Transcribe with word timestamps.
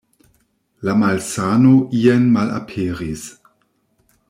La 0.87 0.95
malsano 1.01 1.73
ien 1.99 2.25
malaperis. 2.39 3.29